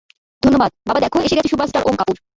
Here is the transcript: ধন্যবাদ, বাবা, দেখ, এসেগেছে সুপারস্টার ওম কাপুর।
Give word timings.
ধন্যবাদ, 0.43 0.71
বাবা, 0.87 0.99
দেখ, 0.99 1.13
এসেগেছে 1.19 1.51
সুপারস্টার 1.51 1.81
ওম 1.85 1.95
কাপুর। 1.97 2.15